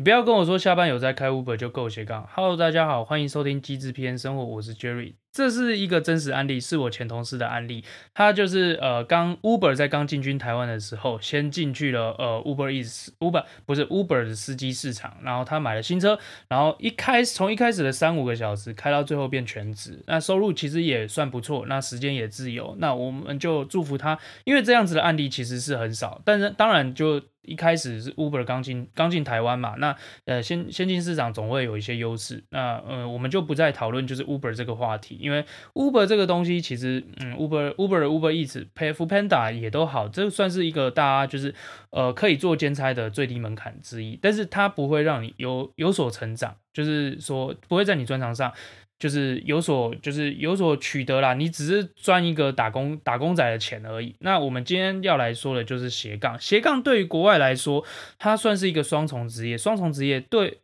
[0.00, 2.26] 你不要跟我说下班有在开 Uber 就够斜杠。
[2.32, 5.12] Hello，大家好，欢迎收听机智篇生活，我是 Jerry。
[5.30, 7.84] 这是一个真实案例，是我前同事的案例。
[8.14, 15.18] 他就是呃，刚 Uber 在刚进军台湾的时候，先进去了呃 Uber Eats Uber 不是 Uber 的司机市场。
[15.22, 22.74] 然后他买了新车，然后一开始从一开始的三五个小时开到最后变全职，那收入其实也算不错，那时间也自由。
[22.78, 26.22] 那我们就祝福他，因为这样子的案例其实是很少。
[26.24, 27.20] 但是当然就。
[27.42, 41.54] 一开始是 Uber 刚进刚进台湾嘛，那呃先先进市场总会有一些优势，那呃我们就不再讨论就是 Uber 这个话题，因为 Uber 这个东西其实嗯 Uber Uber Uber Eats、Foodpanda 也都好，这算是一个大家就是
[41.90, 48.52] 呃可以做兼差的最低门槛之一，但是它不会让你有有所成长，就是说不会在你专长上。
[49.00, 51.32] 就是有所，就是有所取得啦。
[51.32, 54.14] 你只是赚一个打工打工仔的钱而已。
[54.18, 56.38] 那我们今天要来说的就是斜杠。
[56.38, 57.82] 斜杠对于国外来说，
[58.18, 59.56] 它算是一个双重职业。
[59.56, 60.58] 双重职业对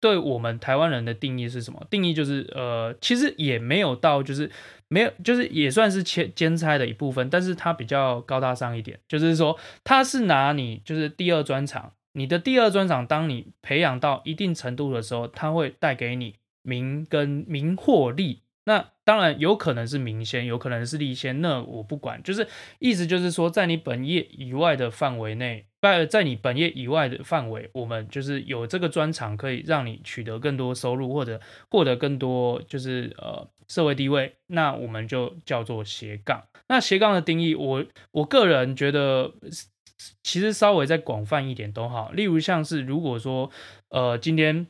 [0.00, 1.84] 对我们台湾人的定义是什么？
[1.90, 4.48] 定义就是呃，其实也没有到，就是
[4.86, 9.00] 没有，就是也算是兼兼差的一部分，但是它比较高大上一点。
[9.08, 16.36] 就是说，它是拿你就是第二专长，你的第二专长，当你培养到一定程度的时候，它会带给你。
[16.62, 22.46] 名跟名或利，那当然有可能是名先，有可能是利先，那我不管，就是
[22.78, 36.44] 意思就是说，在你本业以外的范围内，在在你本业以外的范围，我们就是有这个专长，可以让你取得更多收入，或者获得更多就是呃社会地位，那我们就叫做斜杠。
[36.68, 39.32] 那斜杠的定义，我我个人觉得
[40.22, 43.50] 其实稍微再广泛一点都好，例如像是如果说
[43.88, 44.66] 呃今天。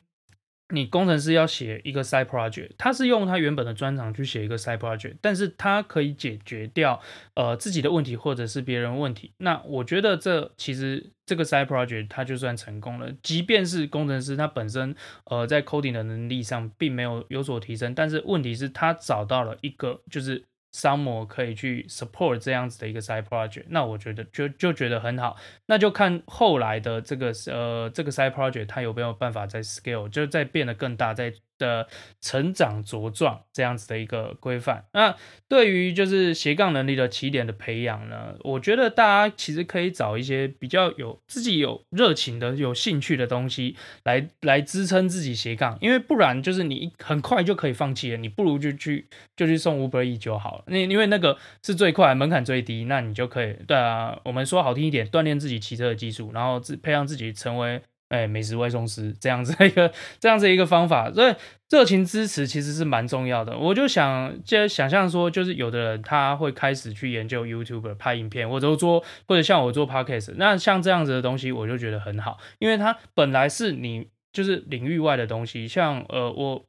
[0.71, 7.01] 你工程师要写一个 side project，他是用他原本的专长去写一个 side project，但是他可以解决掉
[7.35, 9.33] 呃自己的问题或者是别人问题。
[9.39, 20.45] 那我觉得这其实这个 side project 他就算成功了，即便是工程师他本身呃在 coding 的能力上并没有有所提升，但是问题是他找到了一个就是。
[20.73, 25.36] 商模可以去 support 这样子的一个 side project，那我觉得就就觉得很好，
[25.67, 31.33] 那就看后来的这个呃这个 side project 它有没有办法再 scale，就再变得更大，再。
[31.61, 31.87] 的
[32.21, 35.15] 成长茁壮这样子的一个规范，那
[35.47, 49.07] 对于就是斜杠能力的起点的培养呢，我觉得大家其实可以找一些比较有自己有热情的、有兴趣的东西来来支撑自己斜杠，因为不然就是你很快就可以放弃了，你不如就去
[49.37, 57.83] 就去送 Uber E 就好了，那因为那个是最快、门槛最低，那你就可以对啊，我们说好听一点，锻炼自己骑车的技术，然后自培养自己成为。
[58.11, 61.35] 哎，美食外送师这样子一个这样子一个方法，所以
[61.71, 63.57] 热情支持其实是蛮重要的。
[63.57, 75.69] 我就想，就想象说，就是有的人他会开始去研究 YouTube 拍影片，或者做，或者像我做 Podcast，那像这样子的东西，我就觉得很好，因为它本来是你就是领域外的东西。
[75.69, 76.65] 像呃，我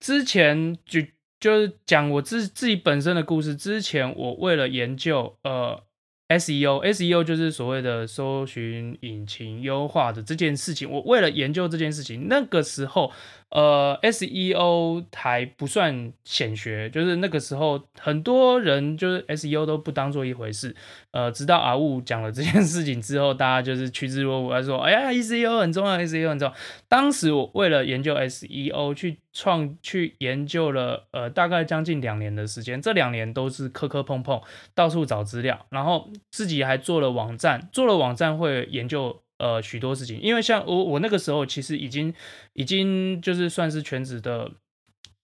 [0.00, 1.00] 之前就
[1.38, 5.84] 就是讲我自自己本身的故事，之前我为了研究呃。
[6.30, 10.90] SEO，SEO 就是所谓的搜寻引擎优化的这件事情。
[10.90, 13.12] 我为了研究这件事情，那个时候。
[13.50, 20.74] 呃，SEO 还不算显学，就是那个时候很多人就是 SEO 都不当做一回事。
[21.10, 26.54] 呃，直到阿雾讲了这件事情之后，大家就是趋之若鹜，他说，哎呀，SEO 很重要，SEO 很重要。
[26.86, 34.40] 当时我为了研究 SEO 去创去研究了，呃，大概将近两年的时间，这两年都是磕磕碰碰，
[34.76, 39.20] 到处找资料，然后自己还做了网站，做了网站会研究。
[39.40, 42.12] 呃，许多事情，因为像我，我那个时候其实已经，
[42.52, 44.50] 已经就是算是全职的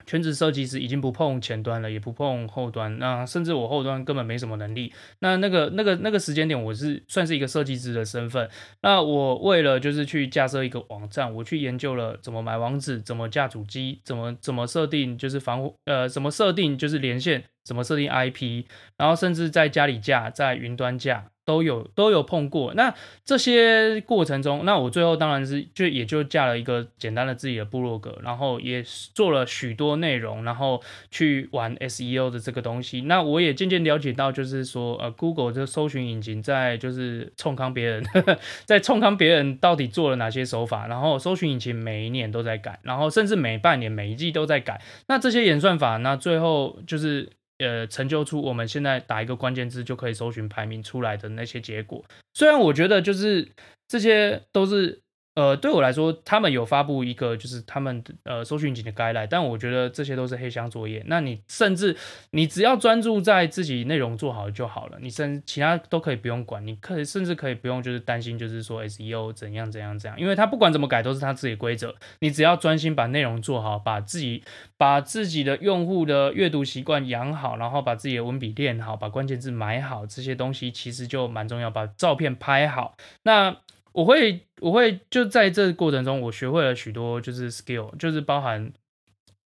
[0.07, 4.93] 全职设计师，已经不碰前端了，也不碰后端，那甚至我后端根本没什么能力。
[5.19, 8.49] 那那个那个那个时间点，我是算是一个设计师的身份。
[8.83, 18.65] 那我为了就是去架设一个网站，我去研究了怎么买网址，怎么架主机，怎么怎么设定就是防呃，怎么设定就是连线，怎么设定 IP，
[18.97, 21.27] 然后甚至在家里架，在云端架。
[21.47, 22.93] 都有都有碰过，那
[23.25, 28.83] 这些过程中，那我最后当然是就也就架了一个简单的自己的部落格，然后也
[29.15, 33.03] 做了许多内容，然后去玩 SEO 的这个东西。
[33.03, 38.05] 那我也渐渐了解到，就是说，呃，Google 这搜寻引擎在就是冲康别人，
[38.67, 44.83] 在冲康别人到底做了哪些手法，然后搜寻引擎每一年都在改，然后甚至每半年每一季都在改。
[45.07, 47.31] 那这些演算法，那最后就是。
[47.59, 52.05] 呃，成就出我们现在打一个关键字就可以搜寻排名出来的那些结果。
[52.35, 53.49] 虽然我觉得就是
[53.89, 55.03] 这些都是
[55.37, 61.05] 呃，对我来说，他们有发布一个就是他们呃搜寻引擎的 guideline，但我觉得这些都是黑箱作业。
[61.09, 61.95] 那你甚至
[62.31, 74.43] 你只要专注在自己内容做好就好了，你甚至其他都可以不用管，你可以甚至可以不用就是担心就是说 SEO 怎样怎样怎样，因为他不管怎么改都是他自己的规则，你只要专心把内容做好，把自己
[74.79, 83.55] 把自己的用户的阅读习惯养好，然后把自己的文笔练好，把关键字买好，这些东西其实就蛮重要，把照片拍好，那。
[83.97, 88.71] 我会，我会就在这个过程中，我学会了许多就是 skill，就是包含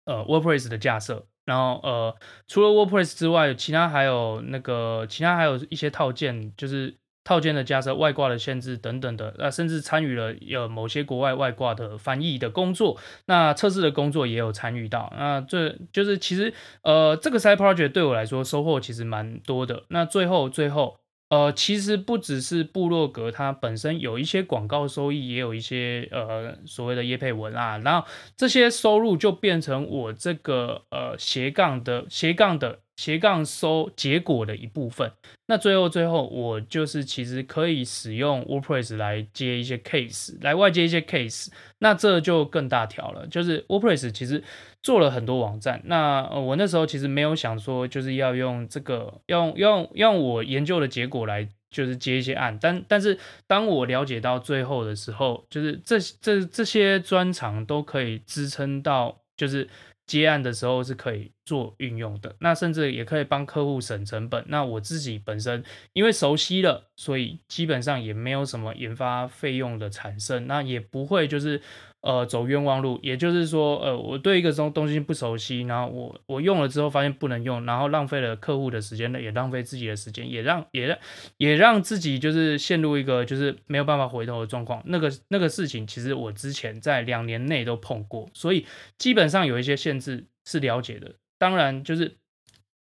[0.06, 2.16] 呃 WordPress 的架设，然后呃
[2.48, 12.98] 除了 WordPress 之外，其他还有那个其他还有一些套件，就是套件的架设、外挂的限制等等的，那甚至参与了有某些国外外挂的翻译的工作，
[13.28, 16.52] 那测试的工作也有参与到，那这就是其实
[16.82, 19.84] 呃这个 side project 对我来说收获其实蛮多的。
[19.90, 20.98] 那最后最后。
[21.30, 35.10] 呃，其实不只是部落格，它本身有一些广告收益，也有一些呃所谓的业配文啊，然后这些收入就变成我这个呃斜杠的斜杠的斜杠收结果的一部分。
[35.46, 41.48] 那最后最后，我就是其实可以使用 WordPress 来接一些 case，来外接一些 case，
[41.78, 43.26] 那这就更大条了。
[43.28, 44.44] 就是 WordPress 其实
[44.84, 53.18] 做了很多网站，那我那时候其实没有想说就是要用这个用用用我研究的结果来就是接一些案，但但是
[53.48, 59.70] 当我了解到最后的时候，就是这这这些专长都可以支撑到就是。
[60.10, 64.44] 接案的时候是可以做运用的，那甚至也可以帮客户省成本。
[64.48, 65.64] 那我自己本身
[65.94, 71.62] 因为熟悉了，所以基本上也没有什么研发费用的产生，那也不会就是。
[72.02, 80.98] 呃，走冤枉路，也就是说，呃，我对一个东东西不熟悉，然后我我用了之后发现不能用，然后浪费了客户的时间，也浪费自己的时间，也让也让
[81.36, 84.82] 也让自己就是陷入一个就是没有办法回头的状况。
[84.86, 88.66] 那个那个事情，其实我之前在两年内都碰过，所以
[88.98, 91.16] 基本上有一些限制是了解的。
[91.38, 92.18] 当然，就是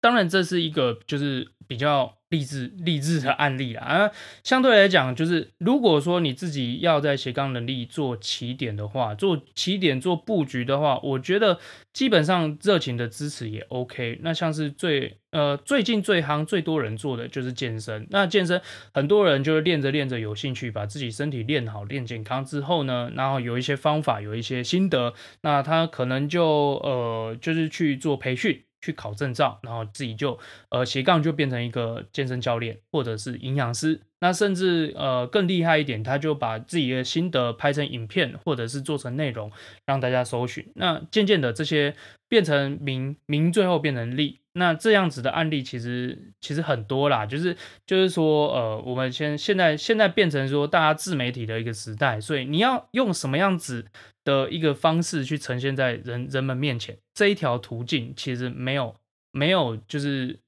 [0.00, 2.15] 当然这是一个就是比较。
[2.31, 4.11] 励志励志的案例啦啊，
[4.45, 11.59] 相对来讲，就是如果说你自己要在斜杠能力做起点的话，做起点做布局的话，我觉得
[11.95, 14.19] 基本上热情的支持也 OK。
[14.21, 18.61] 那像是最呃最近最夯最多人做的就是健身，那健身
[18.93, 26.45] 很多人就是练着练着有兴趣，把自己身体练好练健康之后呢，然后有一些方法有一些心得，那他可能就
[26.85, 28.65] 呃就是去做培训。
[28.81, 30.39] 去考证照，然后自己就
[30.71, 39.50] 呃斜杠就变成一个健身教练或者是营养师，那甚至呃更厉害一点，他就把自己的心得拍成影片或者是做成内容
[39.87, 40.67] 让大家搜寻。
[40.75, 41.94] 那渐渐的这些
[42.29, 47.56] 变成名，名最后变成利，那这样子的案例其实其实很多啦，就是
[47.87, 53.87] 就是说呃我们现现在现在变成说大家自媒体的一个时代，所以你要用什么样子
[54.25, 58.94] 的一个方式去呈现在人人们面前，这一条途径其实没有
[59.31, 60.41] 没有就是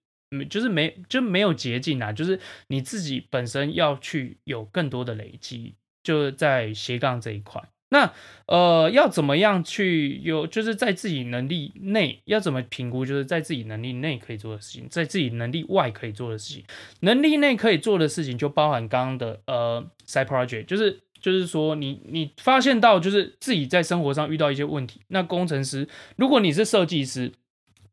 [0.48, 2.38] 就是没就没有捷径啊，就是
[2.68, 7.62] 你自己本身要去有更多的累积，就在斜杠这一块。
[7.90, 8.12] 那
[8.46, 16.64] 呃要怎么样去有就是在自己能力内要怎么评估，就是在自己能力内可以做的事情，在自己能力外可以做的事情。
[17.00, 21.00] 能力内可以做的事情就包含刚刚的呃 side project，就是。
[21.22, 25.02] 就是说，你你发现到就是自己在生活上遇到一些问题。
[25.08, 25.86] 那工程师，
[26.16, 27.30] 如果你是设计师，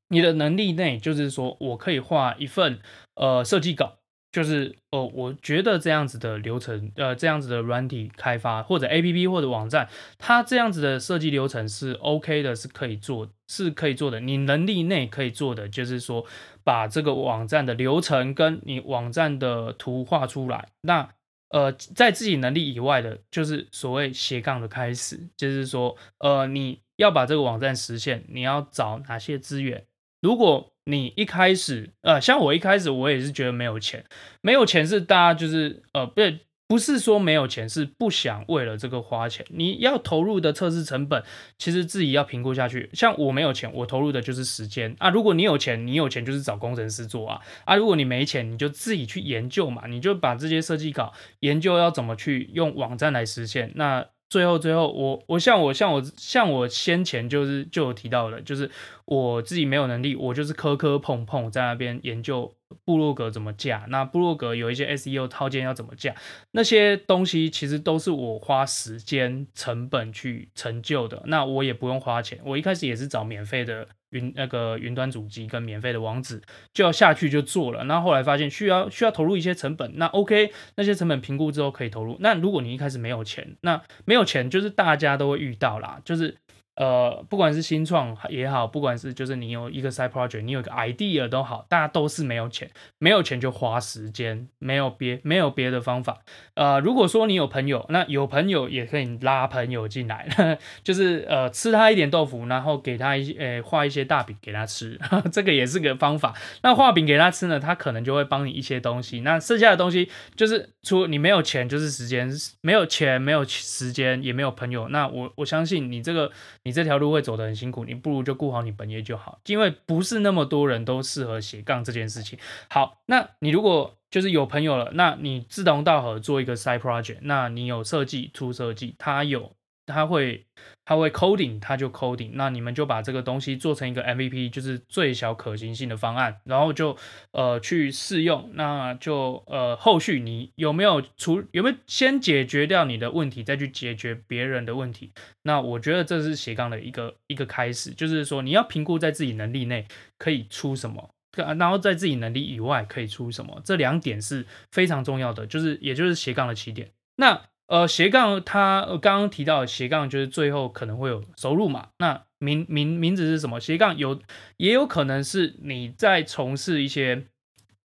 [0.10, 2.80] 你的能力内就是说我可以画一份
[3.16, 3.98] 呃设计稿，
[4.32, 14.20] 就是哦、呃，我觉得这样子的流程，呃，这样子的软体开发或者 APP 或者网站，它这样子的设计流程是 OK 的，是可以做，是可以做的。
[14.20, 16.26] 你能力内可以做的，就是说
[16.64, 20.70] 把这个网站的流程跟你网站的图画出来。
[20.82, 21.10] 那
[21.50, 29.86] 呃，在自己能力以外的，就是所谓斜杠的开始，就是说，呃，你要把这个网站实现，你要找哪些资源？
[30.22, 34.06] 如果你一开始，呃，像我一开始，我也是觉得没有钱，
[34.42, 36.40] 没有钱是大家就是，呃，不对。
[36.70, 39.46] 不是说没有钱，是不想为了这个花钱。
[39.52, 41.24] 你要投入的测试成本，
[41.58, 42.90] 其实自己要评估下去。
[42.92, 45.10] 像我没有钱，我投入的就是时间啊。
[45.10, 47.78] 如果你有钱，你有钱就是找工程师做啊啊。
[47.78, 53.72] 如果你没钱，你就自己去研究嘛，你就把这些设计稿研究要怎么去用网站来实现。
[53.76, 58.70] 那最后最后，我我像我像我像我先前就是就有提到的，就是
[59.06, 62.54] 我自己没有能力，我就是磕磕碰碰在那边研究。
[62.84, 63.86] 部落格怎么架？
[63.88, 66.14] 那部落格有一些 SEO 套件要怎么架？
[66.52, 71.24] 那些东西其实都是我花时间成本去成就的。
[71.28, 76.42] 那我也不用花钱，我一开始也是找免费的云那个云端主机跟免费的网址，
[76.74, 77.84] 就要下去就做了。
[77.84, 82.18] 那后来发现需要需要投入一些成本，那 OK，那些成本评估之后可以投入。
[82.20, 86.38] 那如果你一开始没有钱，那没有钱就是大家都会遇到啦，就是。
[86.78, 92.70] 呃，不管是新创也好，不管是就是你有一个 side project，你有一个 idea 都好，大家都是没有钱，
[93.00, 96.20] 没有钱就花时间，没有别没有别的方法。
[96.54, 100.28] 呃，如果说你有朋友，那有朋友也可以拉朋友进来，
[100.84, 105.00] 就是呃吃他一点豆腐，然后给他一些呃画一些大饼给他吃，
[105.34, 106.36] 这个也是个方法。
[106.62, 109.22] 那画饼给他吃呢，他可能就会帮你一些东西。
[109.22, 112.30] 那剩下的东西就是除你没有钱，就是时间，
[112.62, 114.88] 没有钱，没有时间，也没有朋友。
[114.90, 116.32] 那我我相信你这个。
[116.68, 122.38] 你这条路会走得很辛苦，你不如就顾好你本业就好，因为不是那么多人都适合斜杠这件事情。
[122.70, 129.54] 好，那你如果就是有朋友了，那你志同道合做一个 side project，那你有设计出设计，他有。
[129.88, 130.46] 他会，
[130.86, 132.32] 他会 coding，他就 coding。
[132.34, 136.96] 那你们就把这个东西做成一个 MVP，就是最小可行性的方案，然后就
[137.32, 138.52] 呃去试用。
[138.54, 145.12] 那就呃后续你有没有出，有没有先解决掉你的问题，再去解决别人的问题？
[145.42, 151.10] 那我觉得这是斜杠的一个一个开始，就是说你要评估在自己能力内可以出什么，
[151.58, 156.92] 然后在自己能力以外可以出什么，这两点是非常重要的，就是也就是斜杠的起点。
[157.16, 161.90] 那呃，斜杠它刚刚提到斜杠就是最后可能会有收入嘛？
[162.00, 163.60] 那名名名字是什么？
[163.60, 164.20] 斜杠有
[164.56, 167.28] 也有可能是你在从事一些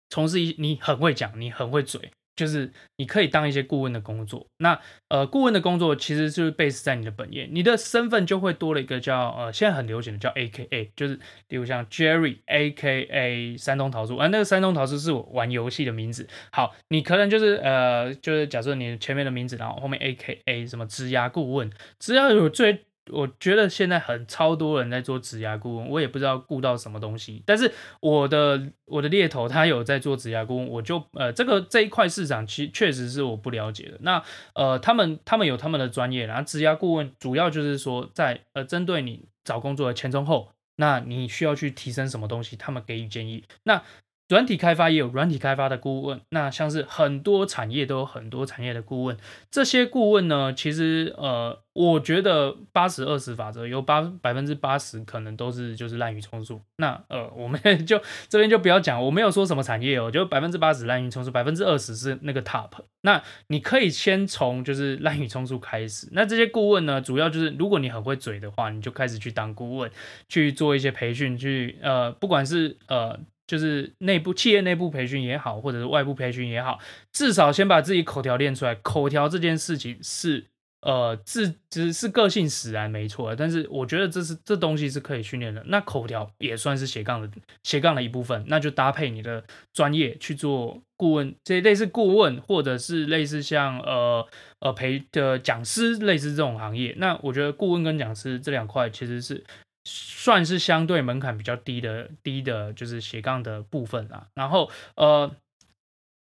[0.08, 2.10] 从事一你很会讲，你很会嘴。
[2.38, 11.16] 就是你可以当一些顾问的工作，那呃顾问的工作其实就是 base 在你的本业，你的身份就会多了一个叫呃现在很流行的叫 AKA，就是
[11.48, 16.28] 例如像 Jerry AKA 山东桃树，啊那个山东桃树是我玩游戏的名字。
[16.52, 21.68] 好，你可能就是呃就是假设你前面的名字，然后后面 AKA 什么质押顾问，
[21.98, 22.84] 只要有最。
[23.10, 27.42] 我觉得现在很超多人在做职涯顾问，我也不知道顾到什么东西。
[27.46, 33.98] 但是我的我的猎头他有在做职涯顾问，我就呃这个这一块市场其实确实是我不了解的。
[34.00, 34.22] 那
[34.54, 43.44] 呃他们他们有他们的专业，然后职涯顾问主要就是说在呃针对你找工作的前中后，那你需要去提升什么东西，他们给予建议。
[43.62, 43.82] 那
[44.28, 49.16] 软体开发也有软体开发的顾问，那像是很多产业都有很多产业的顾问。
[49.50, 56.60] 这些顾问呢，其实呃，我觉得八十二十法则有八百分之八十可能都是就是滥竽充数。
[56.76, 62.72] 那呃，我们 就这边就不要讲，我没有说什么产业哦，就百分之八十滥竽充数，百分之二十是那个 top。
[63.00, 66.06] 那你可以先从就是滥竽充数开始。
[66.12, 69.90] 那这些顾问呢，主要就是如果你很会嘴的话，你就开始去当顾问，
[70.28, 73.18] 去做一些培训，去呃，不管是呃。
[73.48, 76.78] 就是内部企业内部培训也好，或者是外部培训也好，
[77.10, 78.74] 至少先把自己口条练出来。
[78.74, 80.44] 口条这件事情是
[80.82, 85.64] 呃自只是个性使然没错，但是我觉得这是这东西是可以训练的。
[85.68, 87.30] 那口条也算是斜杠的
[87.62, 94.28] 斜杠的一部分，那就搭配你的专业去做顾问，这类似顾问或者是类似像呃
[94.60, 96.94] 呃培的讲师，类似这种行业。
[96.98, 99.42] 那我觉得顾问跟讲师这两块其实是。
[99.90, 104.28] 算是相对门槛比较低的低的，就是斜杠的部分啦。
[104.34, 105.34] 然后呃，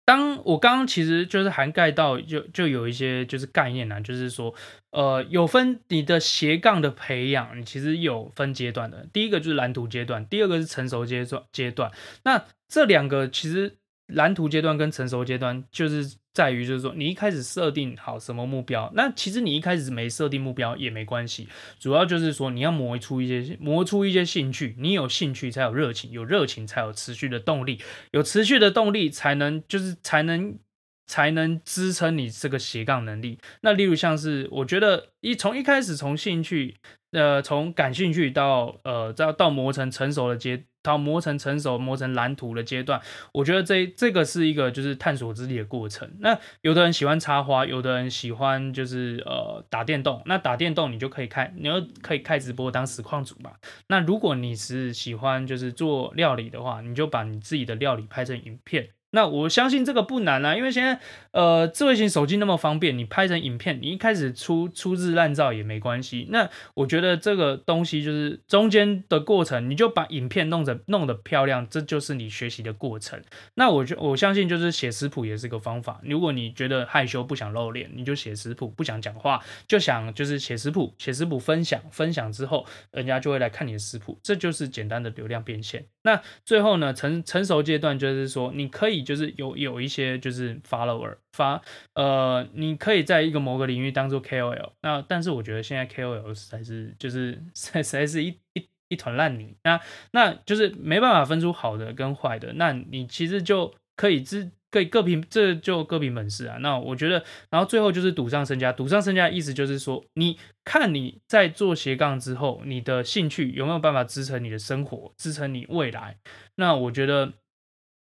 [0.05, 4.55] 当我刚刚其实就是涵盖到就就有一些就是概念呢，就是说
[4.93, 9.09] 呃有分你的斜杠的培养，你其实有分阶段的。
[9.13, 11.91] 第一个就是蓝图阶段，第二个是成熟阶段阶段。
[12.23, 13.77] 那这两个其实
[14.07, 16.20] 蓝图阶段跟成熟阶段就是。
[16.33, 27.81] 在于就是说，你一开始设定好什么目标，那其实你一开始没设定目标也没关系，主要就是说你要磨出一些磨出一些兴趣，你有兴趣才有热情，有热情才有持续的动力，
[28.13, 30.59] 有持续的动力才能就是才能
[31.07, 33.39] 才能支撑你这个斜杠能力。
[33.63, 36.77] 那例如像是我觉得一从一开始从兴趣。
[37.13, 43.01] 呃，从感兴趣到呃，到到磨成成熟的阶，到磨成成熟、磨成蓝图的阶段，
[43.33, 46.11] 我觉得这这个是一个就是探索自己的过程。
[46.21, 50.23] 那有的人喜欢插花，有的人喜欢就是呃打电动。
[50.27, 53.53] 那打电动你就可以开，你要可以开直播当实况主嘛。
[53.89, 58.89] 那如果你是喜欢就是做料理的话，你就把你自己的料理拍成影片。
[59.13, 61.01] 那我相信这个不难啊，因为现在
[61.33, 66.29] 呃智慧型手机那么方便，你拍成影片，你一开始出粗制滥造也没关系。
[66.31, 73.21] 那我觉得这个东西就是中间的过程，你就把影片弄得弄得漂亮，这就是你学习的过程。
[73.55, 76.01] 那我就我相信就是写食谱也是个方法。
[76.05, 85.85] 如果你觉得害羞不想露脸，你就写食谱；不想讲话就想就是写食谱，写食谱分享分享之后，人家就会来看你的食谱，这就是简单的流量变现。
[86.03, 89.01] 那最后呢，成成熟阶段就是说你可以。
[89.11, 91.61] 就是有有一些就是 follower 发
[91.95, 99.57] 呃，你可以在一个某个领域当做 KOL，那但是我觉得现在 KOL 实在是就是 实在是一一一团烂泥。
[99.65, 99.81] 那
[100.13, 104.51] 那就是没办法分出好的跟坏的，那你其实就可以知。
[104.71, 106.59] 可以各凭，这就各凭本事啊。
[106.59, 108.73] 那我觉得，然后最后就是赌上身家。
[108.73, 116.19] 赌上身家的意思就是说，你看你在做斜杠之后，你的兴趣有没有办法支撑你的生活，支撑你未来？
[116.55, 117.33] 那我觉得，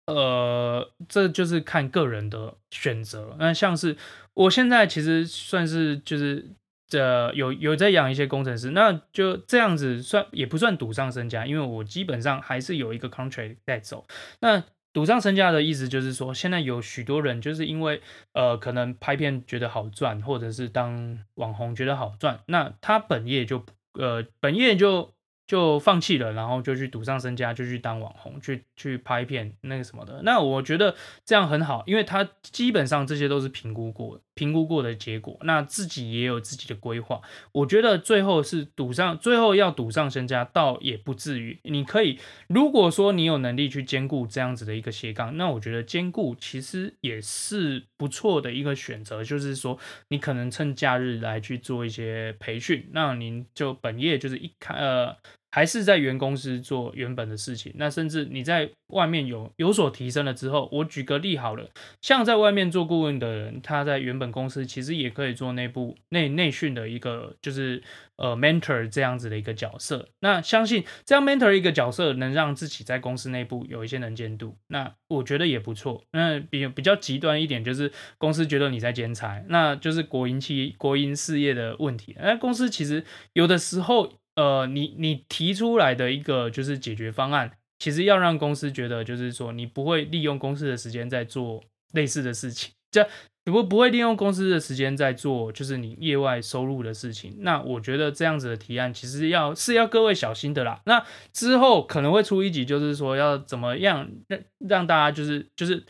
[0.05, 3.36] 呃，这就是看个人的选择。
[3.39, 3.98] 那像是
[4.33, 6.45] 我现在其实算是就是
[6.88, 14.05] 这有有在养一些工程师，那就这样子算也不算赌上身家，因为我基本上还是有一个 contract 在走。
[14.41, 25.12] 那赌上身家的意思就是说，现在有许多人就是因为呃，可能拍片觉得好赚，或者是当网红觉得好赚，那他本业就呃，本业就。
[25.45, 30.21] 就放弃了，然后就去赌上身家，就去当网红，去去拍片那个什么的。
[30.23, 30.95] 那我觉得
[31.25, 35.37] 这样很好，因为他基本上这些都是评估过的、评估过的结果。
[35.41, 37.21] 那自己也有自己的规划。
[37.51, 41.59] 我觉得最后是赌上，最后要赌上身家，倒也不至于。
[41.63, 49.23] 你可以，如果说你有能力去兼顾这样子的一个斜杠，那我觉得兼顾其实也是不错的一个选择。
[49.23, 55.17] 就是说，你可能趁假日来去做一些培训，那您就本业就是一开呃。
[55.55, 61.69] 还是在原公司做原本的事情，那甚至你在外面有有所提升了之后，我举个例好了，
[62.01, 67.83] 像在外面做顾问的人，他在原本公司其实也可以做内部内内训的一个就是
[68.15, 70.10] 呃 mentor 这样子的一个角色。
[70.22, 76.03] 那相信这样 mentor 一个角色能让自己在公司内部有一些能见度，那我觉得也不错。
[76.13, 82.15] 那比比较极端一点就是公司觉得你在兼差，那就是国营企国营事业的问题。
[82.19, 84.13] 那公司其实有的时候。
[84.35, 91.63] 呃，你你提出来的一个就是解决方案，其实要让公司觉得就是说你不会利用公司的时间在做
[91.93, 93.07] 类似的事情，这
[93.45, 97.35] 不不会利用公司的时间在做就是你业外收入的事情。
[97.39, 100.81] 那我觉得这样子的提案其实要是要各位小心的啦。
[100.85, 105.83] 那之后可能会出一集，就是说要怎么样让让大家就是就是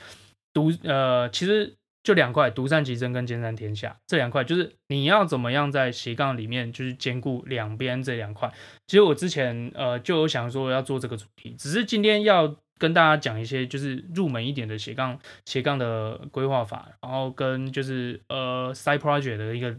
[0.54, 1.76] 读呃，其实。
[2.04, 8.52] 就两块，独善其身跟兼善天下这两块，就是你要怎么样在斜杠里面就是兼顾两边这两块。
[8.86, 19.74] 其实我之前呃就有想说要做这个主题，只是今天要跟大家讲一些就是入门一点的斜杠斜杠的规划法，然后跟就是呃 side project 的一个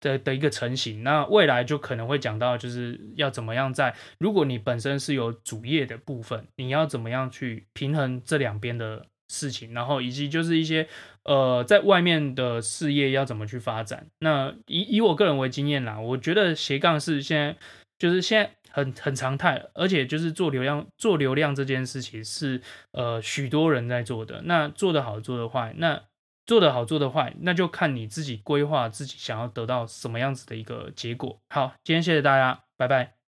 [0.00, 1.04] 的的一个成型。
[1.04, 10.88] 那未来就可能会讲到就是要怎么样在如果你本身是有主业的部分，你要怎么样去平衡这两边的事情，然后以及就是一些
[11.22, 14.08] 呃，在外面的事业要怎么去发展？
[14.18, 17.56] 那以以我个人为经验啦，我觉得斜杠是现在
[17.96, 24.42] 就是现在很很常态，而且就是做流量做流量这件事情是呃许多人在做的。
[24.44, 26.02] 那做得好做得坏，那
[26.46, 31.38] 做得好做得坏，那就看你自己规划自己想要得到什么样子的一个结果。
[31.50, 33.19] 好，今天谢谢大家，拜拜。